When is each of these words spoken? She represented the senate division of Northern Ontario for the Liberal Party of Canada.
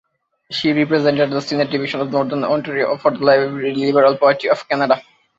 She 0.49 0.73
represented 0.73 1.29
the 1.29 1.39
senate 1.41 1.69
division 1.69 1.99
of 2.01 2.09
Northern 2.11 2.43
Ontario 2.43 2.97
for 2.97 3.11
the 3.11 3.19
Liberal 3.19 4.17
Party 4.17 4.49
of 4.49 4.67
Canada. 4.67 4.99